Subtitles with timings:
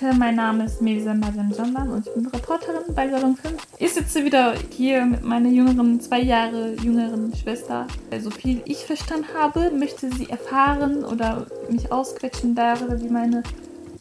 [0.00, 3.54] Leute, mein Name ist Melisa Mazen Jandan und ich bin Reporterin bei Salon 5.
[3.78, 7.86] Ich sitze wieder hier mit meiner jüngeren, zwei Jahre jüngeren Schwester.
[8.10, 13.42] So also viel ich verstanden habe, möchte sie erfahren oder mich ausquetschen darüber, wie meine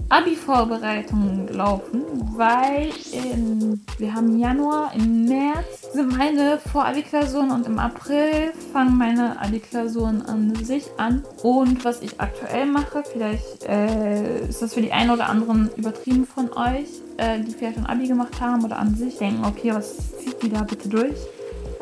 [0.10, 2.04] Abi-Vorbereitungen laufen,
[2.36, 9.42] weil in, wir haben Januar, im März sind meine Vor-Abi-Klausuren und im April fangen meine
[9.42, 11.24] Abi-Klausuren an sich an.
[11.42, 16.28] Und was ich aktuell mache, vielleicht äh, ist das für die einen oder anderen übertrieben
[16.28, 20.20] von euch, äh, die vielleicht schon Abi gemacht haben oder an sich denken, okay, was
[20.20, 21.18] zieht die da bitte durch?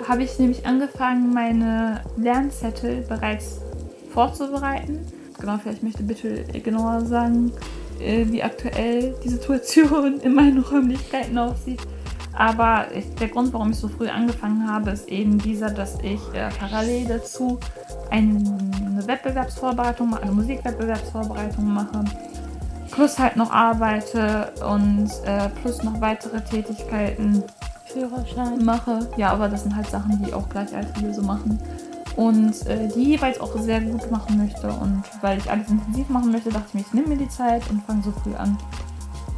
[0.07, 3.59] Habe ich nämlich angefangen, meine Lernzettel bereits
[4.13, 4.99] vorzubereiten.
[5.39, 7.51] Genau, vielleicht möchte bitte genauer sagen,
[8.03, 11.81] äh, wie aktuell die Situation in meinen Räumlichkeiten aussieht.
[12.35, 16.19] Aber ich, der Grund, warum ich so früh angefangen habe, ist eben dieser, dass ich
[16.33, 17.59] äh, parallel dazu
[18.09, 22.03] eine Wettbewerbsvorbereitung mache, eine Musikwettbewerbsvorbereitung mache,
[22.89, 27.43] plus halt noch arbeite und äh, plus noch weitere Tätigkeiten
[27.85, 29.07] Führerschein mache.
[29.17, 31.59] Ja, aber das sind halt Sachen, die auch Gleichaltrige so machen
[32.15, 34.67] und äh, die jeweils auch sehr gut machen möchte.
[34.67, 37.63] Und weil ich alles intensiv machen möchte, dachte ich mir, ich nehme mir die Zeit
[37.69, 38.57] und fange so früh an.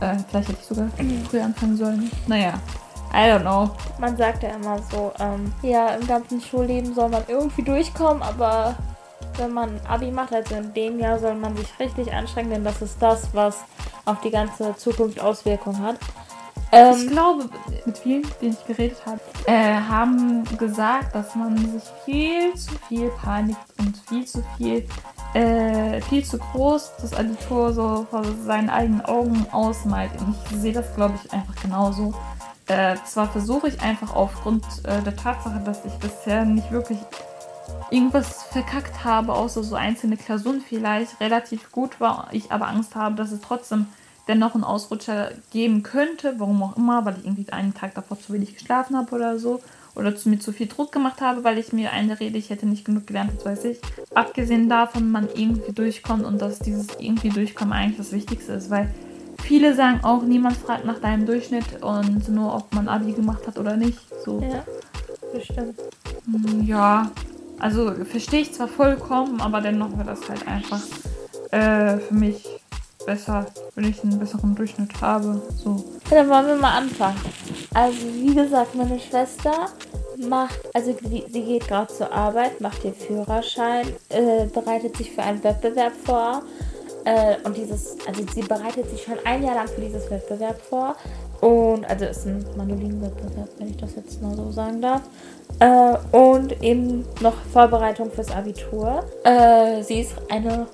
[0.01, 1.25] Äh, vielleicht hätte ich sogar mhm.
[1.29, 2.11] früher anfangen sollen.
[2.27, 2.53] Naja,
[3.13, 3.69] I don't know.
[3.99, 8.75] Man sagt ja immer so, ähm, ja, im ganzen Schulleben soll man irgendwie durchkommen, aber
[9.37, 12.81] wenn man Abi macht, also in dem Jahr, soll man sich richtig anstrengen, denn das
[12.81, 13.59] ist das, was
[14.05, 15.97] auf die ganze Zukunft Auswirkungen hat.
[16.71, 17.49] Ähm, ich glaube,
[17.85, 23.09] mit vielen, denen ich geredet habe, äh, haben gesagt, dass man sich viel zu viel
[23.22, 24.88] Panik und viel zu viel,
[25.33, 30.11] äh, viel zu groß das Abitur so vor seinen eigenen Augen ausmalt.
[30.19, 32.13] Und ich sehe das, glaube ich, einfach genauso.
[32.67, 36.97] Äh, zwar versuche ich einfach aufgrund äh, der Tatsache, dass ich bisher nicht wirklich
[37.91, 43.16] irgendwas verkackt habe, außer so einzelne Klausuren vielleicht, relativ gut war, ich aber Angst habe,
[43.16, 43.88] dass es trotzdem
[44.28, 48.34] dennoch einen Ausrutscher geben könnte, warum auch immer, weil ich irgendwie einen Tag davor zu
[48.34, 49.62] wenig geschlafen habe oder so.
[49.96, 52.84] Oder zu mir zu viel Druck gemacht habe, weil ich mir einrede, ich hätte nicht
[52.84, 53.80] genug gelernt, was weiß ich.
[54.13, 58.94] Abgesehen davon, man irgendwie durchkommt und dass dieses irgendwie durchkommen eigentlich das Wichtigste ist, weil
[59.41, 63.57] viele sagen auch, niemand fragt nach deinem Durchschnitt und nur, ob man Abi gemacht hat
[63.57, 64.00] oder nicht.
[64.25, 64.42] So.
[64.42, 64.66] Ja,
[65.31, 65.80] bestimmt.
[66.25, 67.09] Hm, ja,
[67.59, 70.81] also verstehe ich zwar vollkommen, aber dennoch wäre das halt einfach
[71.52, 72.46] äh, für mich
[73.06, 75.41] besser, wenn ich einen besseren Durchschnitt habe.
[75.63, 75.84] So.
[76.09, 77.19] Dann wollen wir mal anfangen.
[77.74, 79.68] Also wie gesagt, meine Schwester
[80.18, 85.22] macht, also sie, sie geht gerade zur Arbeit, macht den Führerschein, äh, bereitet sich für
[85.24, 86.44] einen Wettbewerb vor.
[87.03, 90.96] Äh, und dieses, also sie bereitet sich schon ein Jahr lang für dieses Wettbewerb vor.
[91.42, 95.02] Und also ist ein Mandolinenwettbewerb, wenn ich das jetzt mal so sagen darf.
[95.59, 99.03] Äh, und eben noch Vorbereitung fürs Abitur.
[99.24, 100.68] Äh, sie ist eine.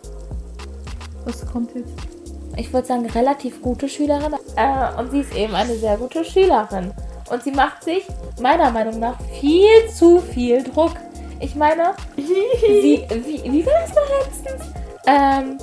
[1.25, 2.20] Was kommt jetzt?
[2.57, 4.33] Ich würde sagen, relativ gute Schülerin.
[4.55, 6.91] Äh, und sie ist eben eine sehr gute Schülerin.
[7.29, 8.05] Und sie macht sich
[8.41, 10.93] meiner Meinung nach viel zu viel Druck.
[11.39, 14.63] Ich meine, sie, wie, wie war das noch letztens?
[15.07, 15.57] Ähm,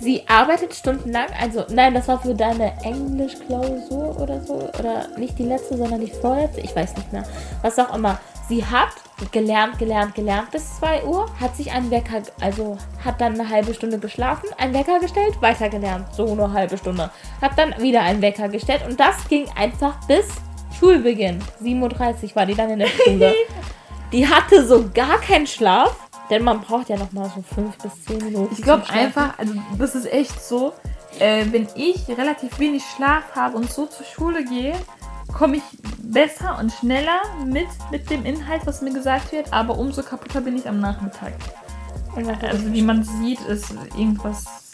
[0.00, 4.54] sie arbeitet stundenlang, also nein, das war für deine Englischklausur oder so.
[4.78, 6.60] Oder nicht die letzte, sondern die vorletzte.
[6.60, 7.24] Ich weiß nicht mehr.
[7.62, 8.18] Was auch immer.
[8.48, 8.90] Sie hat
[9.32, 13.74] gelernt, gelernt, gelernt bis 2 Uhr, hat sich einen Wecker, also hat dann eine halbe
[13.74, 17.10] Stunde geschlafen, einen Wecker gestellt, weiter gelernt, so eine halbe Stunde.
[17.40, 20.26] Hat dann wieder einen Wecker gestellt und das ging einfach bis
[20.78, 21.40] Schulbeginn.
[21.62, 23.34] 7.30 Uhr war die dann in der Schule.
[24.12, 25.96] die hatte so gar keinen Schlaf,
[26.30, 28.54] denn man braucht ja noch mal so 5 bis 10 Minuten.
[28.54, 30.72] Ich glaube einfach, also das ist echt so,
[31.18, 34.74] äh, wenn ich relativ wenig Schlaf habe und so zur Schule gehe,
[35.36, 35.62] komme ich
[36.08, 40.56] besser und schneller mit, mit dem Inhalt, was mir gesagt wird, aber umso kaputter bin
[40.56, 41.34] ich am Nachmittag.
[42.14, 44.67] Also wie man sieht, ist irgendwas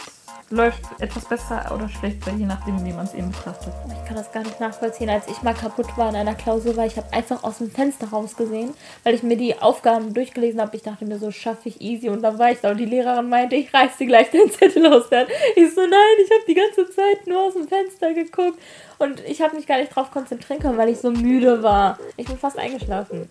[0.54, 3.72] läuft etwas besser oder schlechter, je nachdem, wie man es eben betrachtet.
[3.88, 5.10] Ich kann das gar nicht nachvollziehen.
[5.10, 8.08] Als ich mal kaputt war in einer Klausur, weil ich habe einfach aus dem Fenster
[8.08, 8.72] rausgesehen,
[9.02, 10.76] weil ich mir die Aufgaben durchgelesen habe.
[10.76, 12.08] Ich dachte mir, so schaffe ich easy.
[12.08, 14.86] Und dann war ich da und die Lehrerin meinte, ich reiß dir gleich den Zettel
[14.86, 15.26] aus der.
[15.56, 18.58] Ich so, nein, ich habe die ganze Zeit nur aus dem Fenster geguckt.
[18.98, 21.98] Und ich habe mich gar nicht drauf konzentrieren können, weil ich so müde war.
[22.16, 23.28] Ich bin fast eingeschlafen.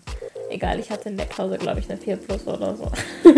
[0.50, 2.90] Egal, ich hatte in der Klausur, glaube ich, eine 4 plus oder so.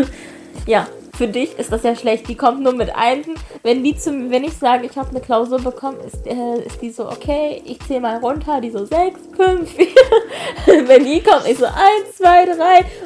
[0.66, 0.86] ja,
[1.16, 2.28] für dich ist das ja schlecht.
[2.28, 3.34] Die kommt nur mit Einsen.
[3.62, 6.90] Wenn die zum, wenn ich sage, ich habe eine Klausur bekommen, ist, äh, ist die
[6.90, 9.86] so, okay, ich zähle mal runter, die so 6, 5, 4.
[10.88, 11.74] wenn die kommt, ich so 1,
[12.16, 12.54] 2, 3.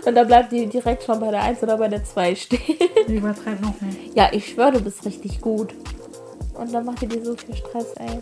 [0.06, 2.61] Und dann bleibt die direkt schon bei der 1 oder bei der 2 stehen.
[3.08, 3.94] Die übertreibt noch mehr.
[4.14, 5.75] Ja, ich schwöre, du bist richtig gut.
[6.55, 8.20] Und dann macht ihr dir so viel Stress, ey.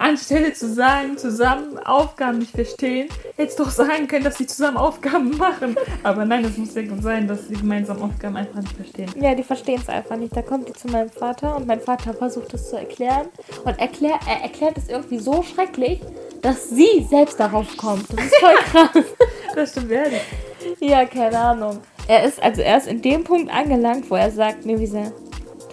[0.04, 5.34] Anstelle zu sagen, zusammen Aufgaben nicht verstehen, hättest doch sagen können, dass sie zusammen Aufgaben
[5.38, 5.76] machen.
[6.02, 9.10] Aber nein, es muss ja sein, dass sie gemeinsam Aufgaben einfach nicht verstehen.
[9.18, 10.36] Ja, die verstehen es einfach nicht.
[10.36, 13.28] Da kommt die zu meinem Vater und mein Vater versucht es zu erklären.
[13.64, 16.00] Und erklär, er erklärt es irgendwie so schrecklich,
[16.44, 18.04] dass sie selbst darauf kommt.
[18.12, 19.04] Das ist voll krass.
[19.54, 20.20] das stimmt ehrlich.
[20.78, 21.80] Ja, keine Ahnung.
[22.06, 25.10] Er ist, also er ist in dem Punkt angelangt, wo er sagt, nee, wie sehr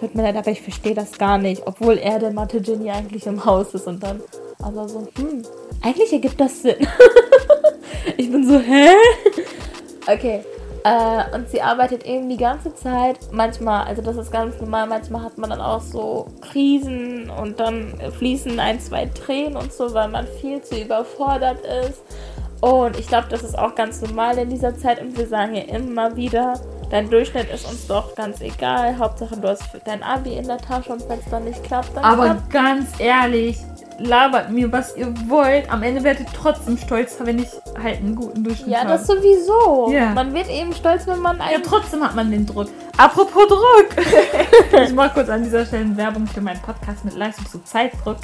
[0.00, 3.44] tut mir leid, aber ich verstehe das gar nicht, obwohl er der Mathe-Genie eigentlich im
[3.44, 4.20] Haus ist und dann
[4.60, 5.42] aber so, hm,
[5.82, 6.88] eigentlich ergibt das Sinn.
[8.16, 8.88] ich bin so, hä?
[10.06, 10.42] Okay.
[10.84, 13.18] Äh, und sie arbeitet eben die ganze Zeit.
[13.30, 17.94] Manchmal, also das ist ganz normal, manchmal hat man dann auch so Krisen und dann
[18.18, 22.02] fließen ein, zwei Tränen und so, weil man viel zu überfordert ist.
[22.60, 25.62] Und ich glaube, das ist auch ganz normal in dieser Zeit und wir sagen ja
[25.62, 26.54] immer wieder,
[26.92, 28.98] Dein Durchschnitt ist uns doch ganz egal.
[28.98, 32.04] Hauptsache, du hast dein Abi in der Tasche und wenn es dann nicht klappt, dann.
[32.04, 32.50] Aber klappt.
[32.50, 33.56] ganz ehrlich,
[33.98, 35.70] labert mir, was ihr wollt.
[35.70, 37.48] Am Ende werdet ihr trotzdem stolz, wenn ich
[37.82, 38.88] halt einen guten Durchschnitt habe.
[38.88, 39.90] Ja, das sowieso.
[39.92, 40.14] Ja.
[40.14, 41.52] Man wird eben stolz, wenn man einen...
[41.52, 42.68] Ja, trotzdem hat man den Druck.
[42.96, 43.88] Apropos Druck.
[44.84, 48.18] ich mache kurz an dieser Stelle Werbung für meinen Podcast mit Leistungs- und Zeitdruck.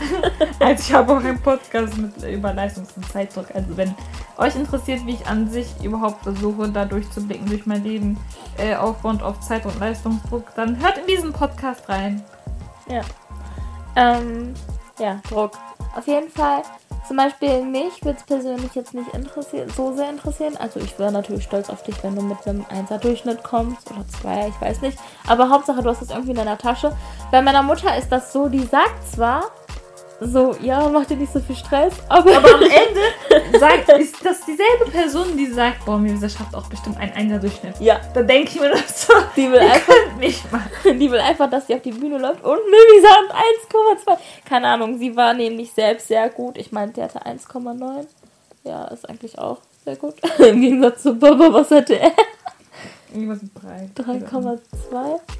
[0.60, 3.46] also ich habe auch einen Podcast mit, über Leistungs- und Zeitdruck.
[3.54, 3.94] Also wenn
[4.36, 8.18] euch interessiert, wie ich an sich überhaupt versuche, da durchzublicken durch mein Leben,
[8.58, 12.22] äh, aufbauend auf Zeit- und Leistungsdruck, dann hört in diesen Podcast rein.
[12.88, 13.02] Ja.
[13.96, 14.54] Ähm,
[14.98, 15.52] ja, Druck.
[15.96, 16.62] Auf jeden Fall,
[17.06, 20.56] zum Beispiel mich würde es persönlich jetzt nicht interessieren, so sehr interessieren.
[20.56, 24.06] Also ich wäre natürlich stolz auf dich, wenn du mit einem 1er Durchschnitt kommst oder
[24.06, 24.98] 2, ich weiß nicht.
[25.26, 26.96] Aber Hauptsache, du hast es irgendwie in deiner Tasche.
[27.30, 29.44] Bei meiner Mutter ist das so, die sagt zwar,
[30.24, 31.94] so, ja, mach dir nicht so viel Stress.
[32.08, 36.66] Aber, aber am Ende sagt, ist das dieselbe Person, die sagt, boah, Mirza schafft auch
[36.68, 37.80] bestimmt einen Einser-Durchschnitt.
[37.80, 38.00] Ja.
[38.14, 40.62] Da denke ich mir das so, die will einfach nicht mal.
[40.84, 44.18] Die will einfach, dass sie auf die Bühne läuft und Mirza hat 1,2.
[44.48, 46.56] Keine Ahnung, sie war nämlich selbst sehr gut.
[46.58, 48.06] Ich meine, sie hatte 1,9.
[48.64, 50.14] Ja, ist eigentlich auch sehr gut.
[50.38, 52.12] Im Gegensatz zu Baba, was hatte er?
[53.14, 53.90] Irgendwas mit 3.
[53.94, 54.60] 3,2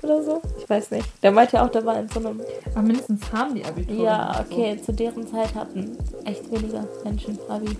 [0.02, 0.42] oder so?
[0.58, 1.08] Ich weiß nicht.
[1.22, 2.40] Der meinte ja auch, der war in so einem.
[2.72, 4.04] Aber mindestens haben die Abitur.
[4.04, 4.76] Ja, okay.
[4.78, 4.86] So.
[4.86, 7.76] Zu deren Zeit hatten echt weniger Menschen Abi.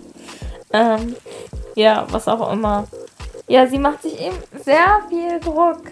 [0.72, 1.14] Ähm,
[1.74, 2.86] ja, was auch immer.
[3.48, 5.82] Ja, sie macht sich eben sehr viel Druck.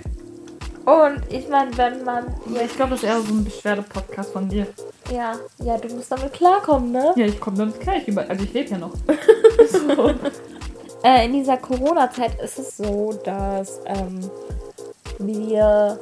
[0.87, 2.25] Und ich meine, wenn man.
[2.55, 4.67] Ja, ich glaube, das ist eher so ein Beschwerde-Podcast von dir.
[5.13, 7.13] Ja, ja, du musst damit klarkommen, ne?
[7.17, 7.97] Ja, ich komme damit klar.
[7.97, 8.95] Ich über also ich lebe ja noch.
[9.69, 10.15] so.
[11.03, 14.21] Äh, in dieser Corona-Zeit ist es so, dass ähm,
[15.19, 15.99] wir.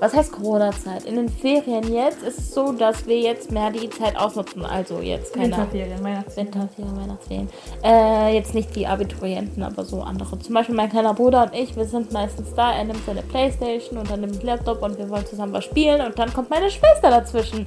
[0.00, 1.04] Was heißt Corona-Zeit?
[1.04, 4.66] In den Ferien jetzt ist es so, dass wir jetzt mehr die Zeit ausnutzen.
[4.66, 6.52] Also jetzt keine Winterferien, Weihnachtsferien.
[6.52, 7.48] Winterferien, Weihnachtsferien.
[7.82, 10.38] Äh, jetzt nicht die Abiturienten, aber so andere.
[10.40, 12.72] Zum Beispiel mein kleiner Bruder und ich, wir sind meistens da.
[12.72, 16.18] Er nimmt seine Playstation und dann nimmt Laptop und wir wollen zusammen was spielen und
[16.18, 17.66] dann kommt meine Schwester dazwischen.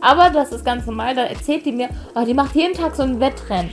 [0.00, 1.14] Aber das ist ganz normal.
[1.14, 3.70] Da erzählt die mir, oh, die macht jeden Tag so ein Wettrennen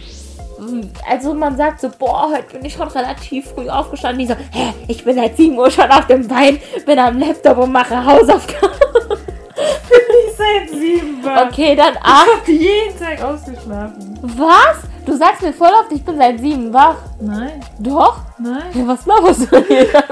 [1.08, 4.20] also man sagt so, boah, heute bin ich schon relativ früh aufgestanden.
[4.20, 7.58] Die so, hä, ich bin seit 7 Uhr schon auf dem Bein, bin am Laptop
[7.58, 8.72] und mache Hausaufgaben.
[9.10, 11.48] bin ich seit 7 wach.
[11.48, 12.28] Okay, dann 8.
[12.28, 14.20] Ich hab jeden Tag ausgeschlafen.
[14.22, 14.78] Was?
[15.06, 16.98] Du sagst mir voll oft, ich bin seit 7 wach.
[17.20, 17.62] Nein.
[17.80, 18.18] Doch?
[18.40, 18.72] Nein.
[18.74, 19.88] Ja, was machst du hier?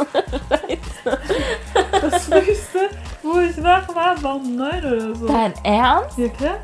[2.01, 2.89] das früheste,
[3.21, 5.27] wo ich war, wach war, war um neun oder so.
[5.27, 6.17] Dein Ernst?
[6.17, 6.59] Ja, klar.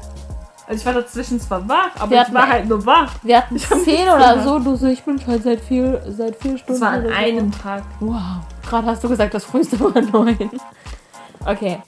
[0.70, 3.16] Also ich war dazwischen zwar wach, aber Wir ich war halt nur wach.
[3.24, 4.60] Wir hatten Ich zehn oder so.
[4.60, 6.80] Du so, ich bin schon seit vier, seit vier Stunden.
[6.80, 7.10] Das war an so.
[7.10, 7.82] einem Tag.
[8.00, 8.22] Wow.
[8.70, 10.52] Gerade hast du gesagt, das früheste war neun.
[11.44, 11.80] Okay.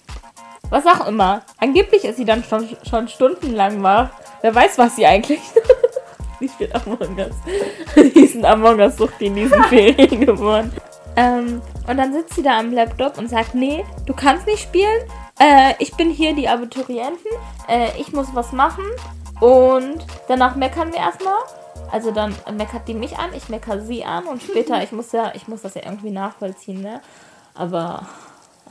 [0.71, 1.43] Was auch immer.
[1.59, 4.09] Angeblich ist sie dann schon, schon stundenlang wach.
[4.41, 5.41] Wer weiß, was sie eigentlich.
[6.39, 7.35] sie spielt Among Us.
[7.95, 10.73] Die ist ein Among Us-Sucht in diesen Ferien geworden.
[11.17, 15.03] Ähm, und dann sitzt sie da am Laptop und sagt, nee, du kannst nicht spielen.
[15.41, 17.31] Äh, ich bin hier die Abiturienten.
[17.67, 18.83] Äh, ich muss was machen.
[19.39, 21.39] Und danach meckern wir erstmal.
[21.91, 25.33] Also dann meckert die mich an, ich meckere sie an und später, ich muss ja,
[25.35, 27.01] ich muss das ja irgendwie nachvollziehen, ne?
[27.55, 28.07] Aber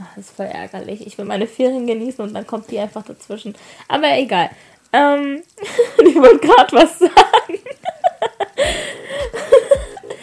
[0.01, 1.05] ach, das ist voll ärgerlich.
[1.07, 3.57] Ich will meine Ferien genießen und dann kommt die einfach dazwischen.
[3.89, 4.51] Aber egal.
[4.93, 5.43] Ähm,
[6.07, 7.59] ich wollte gerade was sagen.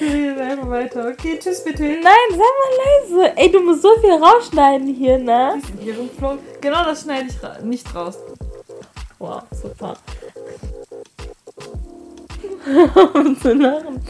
[0.08, 1.10] Rede einfach weiter.
[1.10, 1.84] Okay, tschüss bitte.
[1.84, 3.38] Nein, sei mal leise.
[3.38, 5.62] Ey, du musst so viel rausschneiden hier, ne?
[6.62, 8.18] Genau das schneide ich ra nicht raus.
[9.20, 9.98] Wow, super.
[13.14, 14.02] um zu lachen.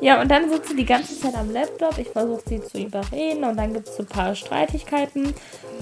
[0.00, 1.96] Ja, und dann sitzt sie die ganze Zeit am Laptop.
[1.98, 5.34] Ich versuche sie zu überreden und dann gibt es so ein paar Streitigkeiten.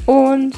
[0.06, 0.54] Und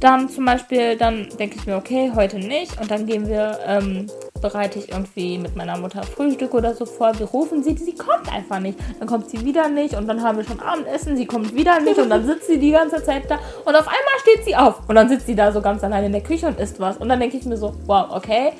[0.00, 2.80] dann zum Beispiel, dann denke ich mir, okay, heute nicht.
[2.80, 4.06] Und dann gehen wir, ähm,
[4.44, 7.18] bereite ich irgendwie mit meiner Mutter Frühstück oder so vor.
[7.18, 8.78] Wir rufen sie, sie kommt einfach nicht.
[8.98, 11.98] Dann kommt sie wieder nicht und dann haben wir schon Abendessen, sie kommt wieder nicht
[11.98, 14.96] und dann sitzt sie die ganze Zeit da und auf einmal steht sie auf und
[14.96, 16.98] dann sitzt sie da so ganz allein in der Küche und isst was.
[16.98, 18.52] Und dann denke ich mir so, wow, okay.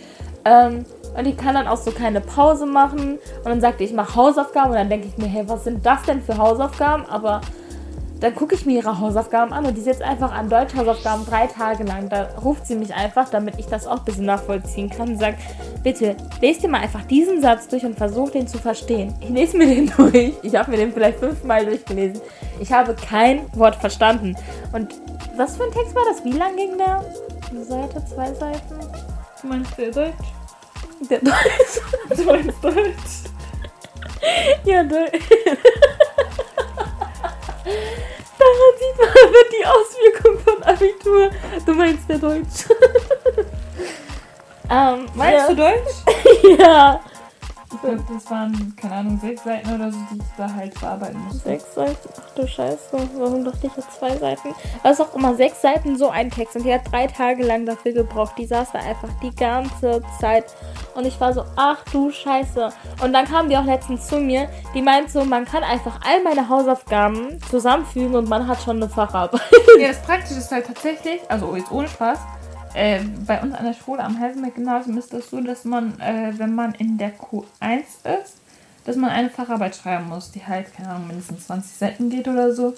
[0.47, 0.87] Ähm,
[1.19, 3.19] und ich kann dann auch so keine Pause machen.
[3.45, 4.71] Und dann sagte ich, ich mache Hausaufgaben.
[4.71, 7.05] Und dann denke ich mir, hey, was sind das denn für Hausaufgaben?
[7.07, 7.43] Aber
[8.21, 11.85] dann gucke ich mir ihre Hausaufgaben an und die sitzt einfach an Deutschhausaufgaben drei Tage
[11.85, 12.09] lang.
[12.09, 15.39] Da ruft sie mich einfach, damit ich das auch ein bisschen nachvollziehen kann und sagt,
[15.83, 19.15] bitte, lest dir mal einfach diesen Satz durch und versuch den zu verstehen.
[19.21, 20.33] Ich lese mir den durch.
[20.43, 22.23] Ich habe mir den vielleicht fünfmal durchgelesen.
[22.61, 24.37] Ich habe kein Wort verstanden.
[24.73, 24.95] Und
[25.37, 26.25] was für ein Text war das?
[26.25, 27.05] Wie lang ging der?
[27.51, 28.81] Eine Seite, zwei Seiten?
[29.43, 30.15] Du meinst der Deutsch?
[31.11, 31.37] Der Deutsch.
[32.17, 33.25] Du meinst Deutsch?
[34.65, 35.21] Ja, Deutsch.
[37.65, 41.31] Daran sieht man aber die Auswirkung von Abitur.
[41.65, 42.65] Du meinst der Deutsch.
[44.71, 45.49] ähm, Meinst ja.
[45.49, 46.59] du Deutsch?
[46.59, 47.01] Ja.
[47.83, 51.49] Das waren, keine Ahnung, sechs Seiten oder so, die ich da halt bearbeiten musste.
[51.49, 52.09] Sechs Seiten.
[52.17, 52.79] Ach du Scheiße.
[53.17, 54.55] Warum doch nicht jetzt zwei Seiten?
[54.83, 56.57] Was auch immer, sechs Seiten so ein Text.
[56.57, 58.35] Und die hat drei Tage lang dafür gebraucht.
[58.39, 60.55] Die saß da einfach die ganze Zeit.
[60.95, 62.71] Und ich war so, ach du Scheiße.
[63.03, 64.49] Und dann kam die auch letztens zu mir.
[64.75, 68.89] Die meint so, man kann einfach all meine Hausaufgaben zusammenfügen und man hat schon eine
[68.89, 69.41] Facharbeit.
[69.79, 72.19] Ja, das Praktische ist halt tatsächlich, also jetzt ohne Spaß,
[72.75, 76.55] äh, bei uns an der Schule am Helsenberg-Gymnasium ist das so, dass man, äh, wenn
[76.55, 77.83] man in der Q1
[78.23, 78.39] ist,
[78.85, 82.53] dass man eine Facharbeit schreiben muss, die halt, keine Ahnung, mindestens 20 Seiten geht oder
[82.53, 82.75] so.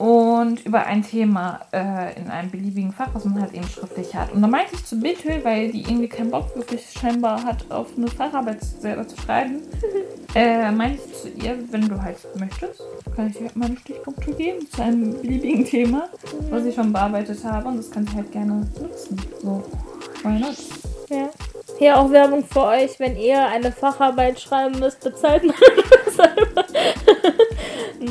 [0.00, 4.32] Und über ein Thema äh, in einem beliebigen Fach, was man halt eben schriftlich hat.
[4.32, 7.88] Und da meinte ich zu Bethel, weil die irgendwie keinen Bock wirklich scheinbar hat, auf
[7.98, 9.60] eine Facharbeit selber zu schreiben,
[10.34, 12.80] äh, meinte ich zu ihr, wenn du halt möchtest,
[13.14, 16.08] kann ich dir halt mal eine Stichpunkte geben zu einem beliebigen Thema,
[16.48, 17.68] was ich schon bearbeitet habe.
[17.68, 19.20] Und das kann ich halt gerne nutzen.
[19.42, 19.62] So,
[20.22, 20.56] why not?
[21.10, 21.28] Ja.
[21.78, 25.54] Hier auch Werbung für euch, wenn ihr eine Facharbeit schreiben müsst, bezahlt selber.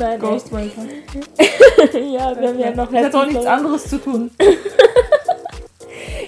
[0.00, 0.18] Nein.
[0.18, 0.82] Ghostwriter.
[1.92, 4.30] Ja, wir haben ja noch hatte auch nichts anderes zu tun.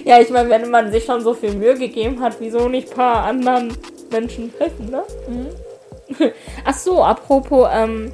[0.05, 2.95] Ja, ich meine, wenn man sich schon so viel Mühe gegeben hat, wieso nicht ein
[2.95, 3.73] paar anderen
[4.11, 5.03] Menschen helfen, ne?
[6.65, 8.11] Ach so, apropos, ähm,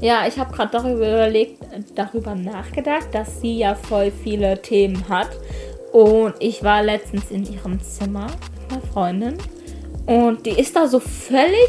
[0.00, 1.62] ja, ich habe gerade darüber überlegt,
[1.94, 5.28] darüber nachgedacht, dass sie ja voll viele Themen hat.
[5.92, 8.28] Und ich war letztens in ihrem Zimmer
[8.62, 9.38] mit einer Freundin
[10.08, 11.68] und die ist da so völlig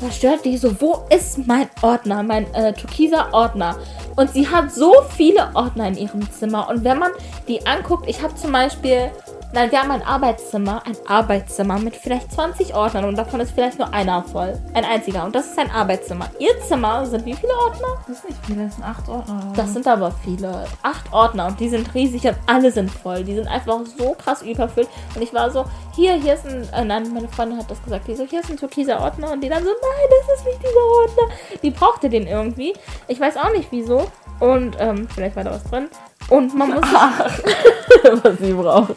[0.00, 0.44] verstört.
[0.44, 3.76] Die so, wo ist mein Ordner, mein äh, türkiser Ordner?
[4.16, 6.68] Und sie hat so viele Ordner in ihrem Zimmer.
[6.68, 7.12] Und wenn man
[7.46, 9.10] die anguckt, ich habe zum Beispiel,
[9.52, 13.78] nein, wir haben ein Arbeitszimmer, ein Arbeitszimmer mit vielleicht 20 Ordnern und davon ist vielleicht
[13.78, 14.58] nur einer voll.
[14.74, 15.24] Ein einziger.
[15.24, 16.30] Und das ist ein Arbeitszimmer.
[16.38, 17.88] Ihr Zimmer sind wie viele Ordner?
[18.06, 19.52] Das ist nicht viel, das sind acht Ordner.
[19.56, 20.64] Das sind aber viele.
[20.82, 23.24] Acht Ordner und die sind riesig und alle sind voll.
[23.24, 24.88] Die sind einfach so krass überfüllt.
[25.14, 25.64] Und ich war so,
[25.94, 28.50] hier, hier ist ein, äh, nein, meine Freundin hat das gesagt, die so, hier ist
[28.50, 29.32] ein türkiser Ordner.
[29.32, 31.34] Und die dann so, nein, das ist nicht dieser Ordner.
[31.62, 32.74] Die brauchte den irgendwie.
[33.08, 34.06] Ich weiß auch nicht wieso.
[34.38, 35.88] Und ähm, vielleicht war da was drin.
[36.30, 36.84] Und man muss
[38.22, 38.94] was sie braucht.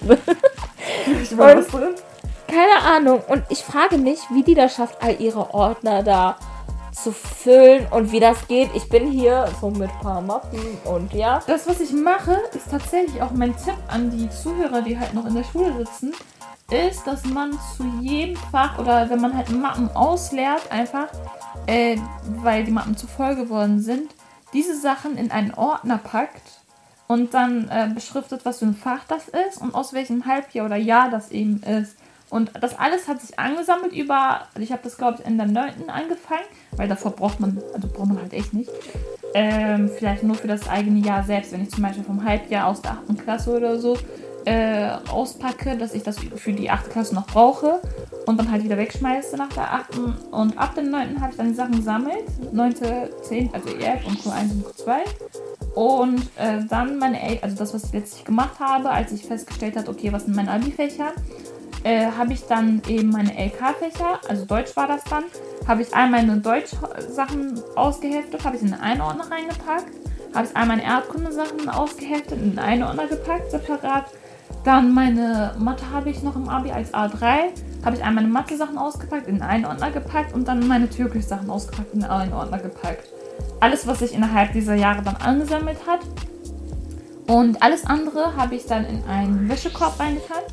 [1.21, 1.95] Ich war was drin.
[2.47, 3.21] Keine Ahnung.
[3.27, 6.37] Und ich frage mich, wie die das schafft, all ihre Ordner da
[6.93, 8.69] zu füllen und wie das geht.
[8.75, 11.41] Ich bin hier so mit ein paar Mappen und ja.
[11.47, 15.25] Das, was ich mache, ist tatsächlich auch mein Tipp an die Zuhörer, die halt noch
[15.25, 16.13] in der Schule sitzen,
[16.69, 21.07] ist, dass man zu jedem Fach oder wenn man halt Mappen ausleert, einfach,
[21.65, 21.97] äh,
[22.43, 24.11] weil die Mappen zu voll geworden sind,
[24.53, 26.42] diese Sachen in einen Ordner packt
[27.13, 30.77] und dann äh, beschriftet, was für ein Fach das ist und aus welchem Halbjahr oder
[30.77, 31.95] Jahr das eben ist.
[32.31, 35.87] Und das alles hat sich angesammelt über, ich habe das glaube ich in der 9.
[35.87, 38.71] angefangen, weil davor braucht man, also braucht man halt echt nicht.
[39.35, 42.81] Ähm, vielleicht nur für das eigene Jahr selbst, wenn ich zum Beispiel vom Halbjahr aus
[42.81, 43.21] der 8.
[43.23, 43.95] Klasse oder so
[44.45, 46.89] äh, auspacke, dass ich das für die 8.
[46.89, 47.79] Klasse noch brauche
[48.25, 49.97] und dann halt wieder wegschmeiße nach der 8.
[50.31, 51.21] Und ab dem 9.
[51.21, 52.25] habe ich dann die Sachen gesammelt.
[52.51, 52.75] 9.,
[53.21, 54.95] 10., also EF und Q1 und Q2.
[55.75, 59.75] Und äh, dann meine, El also das, was ich letztlich gemacht habe, als ich festgestellt
[59.75, 61.13] habe, okay, was sind meine Abi-Fächer,
[61.83, 65.23] äh, habe ich dann eben meine LK-Fächer, also Deutsch war das dann,
[65.67, 69.91] habe ich all meine Deutsch-Sachen ausgeheftet, habe ich in einen Ordner reingepackt,
[70.33, 74.05] habe ich all meine Erdkunde-Sachen ausgeheftet, in einen Ordner gepackt, separat.
[74.63, 77.49] Dann meine Mathe habe ich noch im Abi als A3,
[77.83, 81.93] habe ich all meine Mathe-Sachen ausgepackt, in einen Ordner gepackt und dann meine Türkisch-Sachen ausgepackt,
[81.93, 83.09] in einen Ordner gepackt.
[83.63, 86.01] Alles, was sich innerhalb dieser Jahre dann angesammelt hat,
[87.29, 90.43] und alles andere habe ich dann in einen Wäschekorb reingetan.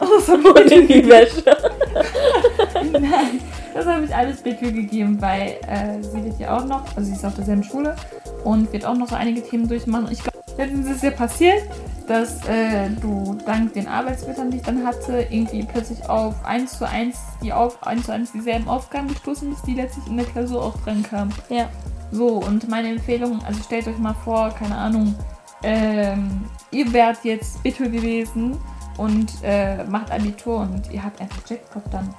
[0.00, 1.44] Außer Und in die Wäsche.
[2.90, 3.40] Nein,
[3.72, 7.12] das habe ich alles Betül gegeben, weil äh, sie wird ja auch noch, also sie
[7.12, 7.94] ist auf derselben Schule
[8.42, 10.06] und wird auch noch so einige Themen durchmachen.
[10.06, 11.62] Und ich glaube, jetzt ist es ja passiert,
[12.08, 16.88] dass äh, du dank den Arbeitsblättern, die ich dann hatte, irgendwie plötzlich auf 1 zu
[16.88, 20.62] 1 die auf 1 zu 1 dieselben Aufgaben gestoßen bist, die letztlich in der Klausur
[20.62, 21.32] auch dran kamen.
[21.48, 21.68] Ja.
[22.10, 25.14] So, und meine Empfehlung, also stellt euch mal vor, keine Ahnung,
[25.62, 28.58] ähm, ihr wärt jetzt Bitte gewesen
[28.96, 32.14] und äh, macht Abitur und ihr habt einfach Jackpot dann.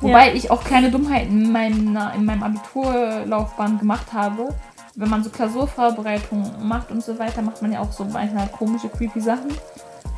[0.00, 0.34] Wobei ja.
[0.34, 4.54] ich auch kleine Dummheiten in, meiner, in meinem Abiturlaufbahn gemacht habe.
[4.94, 8.88] Wenn man so Klausurvorbereitungen macht und so weiter, macht man ja auch so manchmal komische,
[8.88, 9.52] creepy Sachen.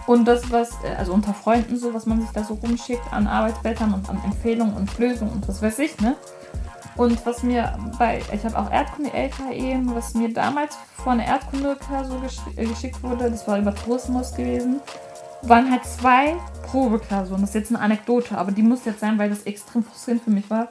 [0.06, 3.26] Und das, was, äh, also unter Freunden so, was man sich da so rumschickt an
[3.26, 6.16] Arbeitsblättern und an Empfehlungen und Lösungen und was weiß ich, ne?
[7.00, 11.24] Und was mir bei, ich habe auch Erdkunde LK eben, was mir damals vor einer
[11.24, 14.82] Erdkunde-Klausur gesch äh, geschickt wurde, das war über Tourismus gewesen,
[15.40, 16.36] waren halt zwei
[16.66, 17.40] Probeklausuren.
[17.40, 20.30] Das ist jetzt eine Anekdote, aber die muss jetzt sein, weil das extrem frustrierend für
[20.30, 20.68] mich war.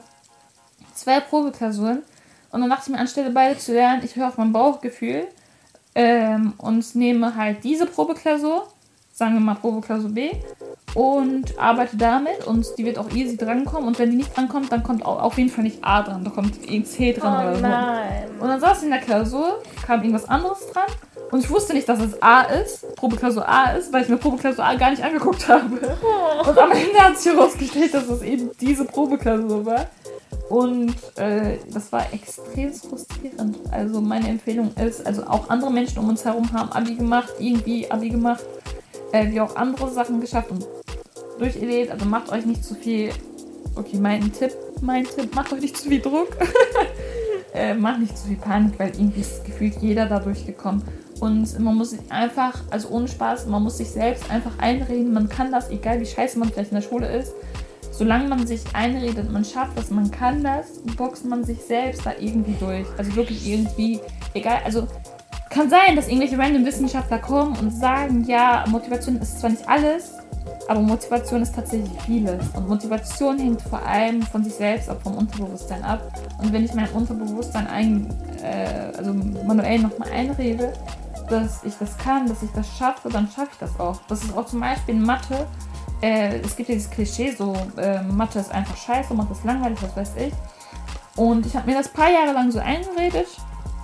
[0.94, 2.04] Zwei Probeklausuren.
[2.52, 5.26] Und dann dachte ich mir, anstelle beide zu lernen, ich höre auf mein Bauchgefühl
[5.96, 8.68] ähm, und nehme halt diese Probeklausur
[9.20, 10.30] sagen wir mal Probeklausur B
[10.94, 14.82] und arbeite damit und die wird auch easy drankommen und wenn die nicht drankommt, dann
[14.82, 16.54] kommt auf jeden Fall nicht A dran, da kommt
[16.86, 17.62] C dran oh, oder so.
[17.62, 18.30] Nein.
[18.40, 20.86] Und dann saß ich in der Klausur, kam irgendwas anderes dran
[21.30, 24.64] und ich wusste nicht, dass es A ist, Probeklausur A ist, weil ich mir Probeklausur
[24.64, 25.78] A gar nicht angeguckt habe.
[26.02, 26.48] Oh.
[26.48, 29.86] Und am Ende hat sich herausgestellt, dass es eben diese Probeklausur war.
[30.48, 33.58] Und äh, das war extrem frustrierend.
[33.70, 37.88] Also meine Empfehlung ist, also auch andere Menschen um uns herum haben Abi gemacht, irgendwie
[37.88, 38.42] Abi gemacht
[39.12, 40.66] äh, wie auch andere Sachen geschafft und
[41.38, 41.90] durcherlebt.
[41.90, 43.10] Also macht euch nicht zu viel.
[43.76, 46.28] Okay, mein Tipp, mein Tipp, macht euch nicht zu viel Druck.
[47.54, 50.82] äh, macht nicht zu viel Panik, weil irgendwie ist gefühlt jeder da durchgekommen.
[51.20, 55.28] Und man muss sich einfach, also ohne Spaß, man muss sich selbst einfach einreden, man
[55.28, 57.34] kann das, egal wie scheiße man vielleicht in der Schule ist.
[57.92, 62.14] Solange man sich einredet, man schafft das, man kann das, boxt man sich selbst da
[62.18, 62.86] irgendwie durch.
[62.96, 64.00] Also wirklich irgendwie,
[64.32, 64.86] egal, also
[65.50, 70.14] kann sein, dass irgendwelche random Wissenschaftler kommen und sagen, ja, Motivation ist zwar nicht alles,
[70.68, 72.46] aber Motivation ist tatsächlich vieles.
[72.54, 76.00] Und Motivation hängt vor allem von sich selbst ab, vom Unterbewusstsein ab.
[76.40, 78.06] Und wenn ich mein Unterbewusstsein ein,
[78.42, 80.72] äh, also manuell nochmal einrede,
[81.28, 84.00] dass ich das kann, dass ich das schaffe, dann schaffe ich das auch.
[84.08, 85.48] Das ist auch zum Beispiel in Mathe.
[86.00, 89.80] Äh, es gibt ja dieses Klischee, so äh, Mathe ist einfach scheiße, Mathe ist langweilig,
[89.82, 90.32] was weiß ich.
[91.16, 93.26] Und ich habe mir das paar Jahre lang so eingeredet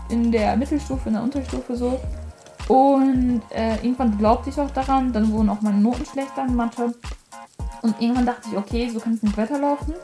[0.09, 2.01] in der Mittelstufe, in der Unterstufe so.
[2.69, 5.13] Und äh, irgendwann glaubte ich auch daran.
[5.13, 6.95] Dann wurden auch meine Noten schlechter in Mathe.
[7.83, 9.95] Und irgendwann dachte ich, okay, so kann es nicht weiterlaufen.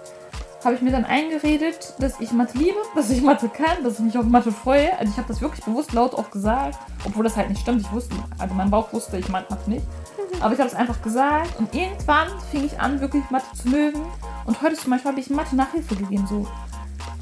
[0.64, 4.04] Habe ich mir dann eingeredet, dass ich Mathe liebe, dass ich Mathe kann, dass ich
[4.04, 4.96] mich auf Mathe freue.
[4.98, 7.80] Also ich habe das wirklich bewusst laut auch gesagt, obwohl das halt nicht stimmt.
[7.80, 9.84] Ich wusste, also mein Bauch wusste, ich mag Mathe nicht.
[10.40, 14.00] Aber ich habe es einfach gesagt und irgendwann fing ich an, wirklich Mathe zu mögen.
[14.44, 16.46] Und heute zum Beispiel habe ich Mathe Nachhilfe gegeben, so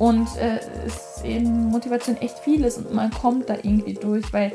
[0.00, 4.50] und äh, ist eben Motivation echt vieles und man kommt da irgendwie durch, weil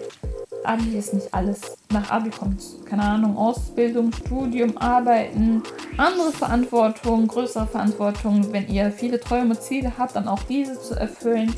[0.64, 1.78] Abi ist nicht alles.
[1.92, 5.62] Nach Abi kommt, keine Ahnung, Ausbildung, Studium, Arbeiten,
[5.98, 8.52] andere Verantwortung, größere Verantwortung.
[8.52, 11.54] Wenn ihr viele Träume, Ziele habt, dann auch diese zu erfüllen.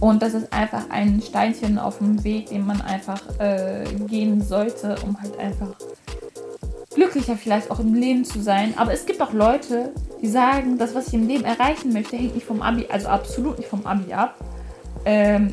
[0.00, 4.96] Und das ist einfach ein Steinchen auf dem Weg, den man einfach äh, gehen sollte,
[5.04, 5.76] um halt einfach
[6.98, 8.74] glücklicher vielleicht auch im Leben zu sein.
[8.76, 12.34] Aber es gibt auch Leute, die sagen, das, was ich im Leben erreichen möchte, hängt
[12.34, 14.34] nicht vom Abi, also absolut nicht vom Abi ab.
[15.04, 15.52] Ähm,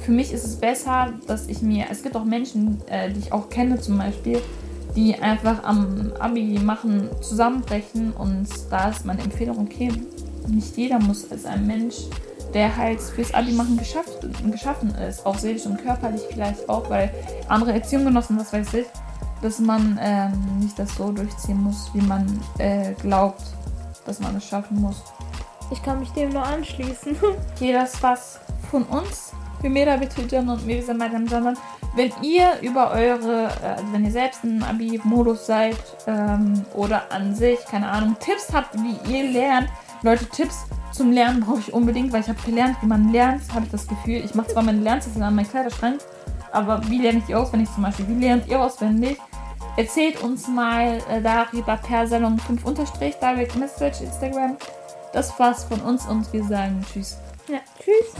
[0.00, 3.32] für mich ist es besser, dass ich mir, es gibt auch Menschen, äh, die ich
[3.32, 4.40] auch kenne zum Beispiel,
[4.96, 9.92] die einfach am Abi machen, zusammenbrechen und da ist meine Empfehlung, okay,
[10.48, 11.96] nicht jeder muss als ein Mensch
[12.54, 17.10] der halt fürs Abi machen geschafft, geschaffen ist, auch seelisch und körperlich vielleicht auch, weil
[17.48, 18.86] andere Erziehung genossen, was weiß ich,
[19.42, 22.26] dass man ähm, nicht das so durchziehen muss, wie man
[22.58, 23.42] äh, glaubt,
[24.04, 25.02] dass man es schaffen muss.
[25.70, 27.16] Ich kann mich dem nur anschließen.
[27.54, 29.32] Okay, das war's von uns.
[29.60, 31.56] Für Mera Betütern und mir sind Madame Sondern.
[31.94, 35.76] Wenn ihr über eure, äh, also wenn ihr selbst im Abi-Modus seid
[36.06, 39.68] ähm, oder an sich, keine Ahnung, Tipps habt, wie ihr lernt,
[40.02, 43.66] Leute, Tipps zum Lernen brauche ich unbedingt, weil ich habe gelernt, wie man lernt, habe
[43.66, 44.22] ich das Gefühl.
[44.24, 46.00] Ich mache zwar meine Lernzettel an meinen Kleiderschrank,
[46.52, 48.08] aber wie lerne ich die auswendig zum Beispiel?
[48.08, 49.18] Wie lernt ihr auswendig?
[49.76, 54.56] Erzählt uns mal äh, darüber per Salon 5 unterstrich, Direct Message, Instagram.
[55.12, 57.18] Das war's von uns und wir sagen Tschüss.
[57.48, 58.14] Ja, tschüss.